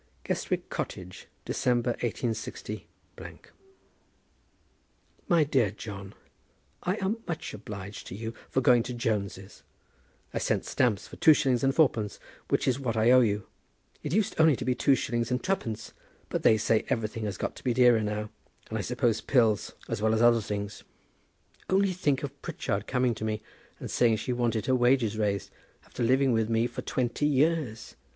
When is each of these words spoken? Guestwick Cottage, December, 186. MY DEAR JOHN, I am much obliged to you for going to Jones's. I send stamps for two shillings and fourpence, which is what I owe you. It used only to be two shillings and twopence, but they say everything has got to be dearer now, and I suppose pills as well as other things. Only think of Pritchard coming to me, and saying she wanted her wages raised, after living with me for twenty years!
Guestwick 0.23 0.67
Cottage, 0.71 1.27
December, 1.45 1.91
186. 2.01 2.63
MY 5.27 5.43
DEAR 5.43 5.69
JOHN, 5.69 6.15
I 6.81 6.95
am 6.95 7.17
much 7.27 7.53
obliged 7.53 8.07
to 8.07 8.15
you 8.15 8.33
for 8.49 8.61
going 8.61 8.81
to 8.81 8.95
Jones's. 8.95 9.61
I 10.33 10.39
send 10.39 10.65
stamps 10.65 11.07
for 11.07 11.17
two 11.17 11.35
shillings 11.35 11.63
and 11.63 11.71
fourpence, 11.75 12.19
which 12.49 12.67
is 12.67 12.79
what 12.79 12.97
I 12.97 13.11
owe 13.11 13.19
you. 13.21 13.45
It 14.01 14.11
used 14.11 14.33
only 14.39 14.55
to 14.55 14.65
be 14.65 14.73
two 14.73 14.95
shillings 14.95 15.29
and 15.29 15.43
twopence, 15.43 15.93
but 16.29 16.41
they 16.41 16.57
say 16.57 16.83
everything 16.89 17.25
has 17.25 17.37
got 17.37 17.55
to 17.57 17.63
be 17.63 17.71
dearer 17.71 18.01
now, 18.01 18.31
and 18.69 18.79
I 18.79 18.81
suppose 18.81 19.21
pills 19.21 19.73
as 19.87 20.01
well 20.01 20.15
as 20.15 20.21
other 20.23 20.41
things. 20.41 20.83
Only 21.69 21.93
think 21.93 22.23
of 22.23 22.41
Pritchard 22.41 22.87
coming 22.87 23.13
to 23.13 23.23
me, 23.23 23.43
and 23.79 23.91
saying 23.91 24.15
she 24.17 24.33
wanted 24.33 24.65
her 24.65 24.73
wages 24.73 25.19
raised, 25.19 25.51
after 25.85 26.01
living 26.01 26.31
with 26.31 26.49
me 26.49 26.65
for 26.65 26.81
twenty 26.81 27.27
years! 27.27 27.95